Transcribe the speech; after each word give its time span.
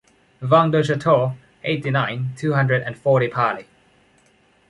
Vigne 0.41 0.71
du 0.71 0.81
Château, 0.81 1.35
eighty-nine, 1.63 2.33
two 2.35 2.53
hundred 2.53 2.81
and 2.81 2.97
forty 2.97 3.27
Parly. 3.27 3.67